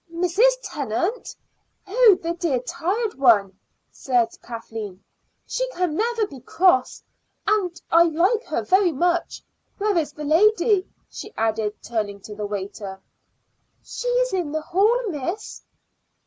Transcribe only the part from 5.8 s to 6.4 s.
never be